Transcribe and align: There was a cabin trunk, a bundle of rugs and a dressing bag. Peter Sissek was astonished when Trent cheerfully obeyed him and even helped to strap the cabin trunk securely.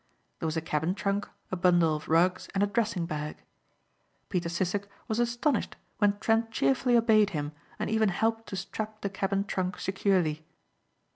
There 0.39 0.47
was 0.47 0.57
a 0.57 0.61
cabin 0.61 0.95
trunk, 0.95 1.29
a 1.51 1.55
bundle 1.55 1.95
of 1.95 2.09
rugs 2.09 2.49
and 2.55 2.63
a 2.63 2.65
dressing 2.65 3.05
bag. 3.05 3.37
Peter 4.29 4.49
Sissek 4.49 4.87
was 5.07 5.19
astonished 5.19 5.75
when 5.99 6.17
Trent 6.17 6.49
cheerfully 6.49 6.97
obeyed 6.97 7.29
him 7.37 7.51
and 7.77 7.87
even 7.87 8.09
helped 8.09 8.47
to 8.49 8.55
strap 8.55 9.01
the 9.01 9.11
cabin 9.11 9.43
trunk 9.43 9.77
securely. 9.79 10.43